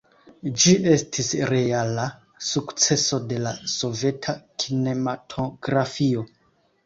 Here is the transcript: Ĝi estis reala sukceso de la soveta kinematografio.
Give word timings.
Ĝi 0.61 0.71
estis 0.91 1.27
reala 1.49 2.05
sukceso 2.47 3.19
de 3.33 3.37
la 3.43 3.53
soveta 3.75 4.35
kinematografio. 4.63 6.27